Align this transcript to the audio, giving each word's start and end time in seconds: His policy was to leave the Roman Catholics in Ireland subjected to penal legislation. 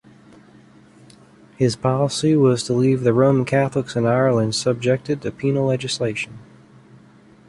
His 1.57 1.75
policy 1.75 2.35
was 2.35 2.63
to 2.63 2.73
leave 2.73 3.01
the 3.03 3.13
Roman 3.13 3.45
Catholics 3.45 3.95
in 3.95 4.07
Ireland 4.07 4.55
subjected 4.55 5.21
to 5.21 5.29
penal 5.31 5.67
legislation. 5.67 6.39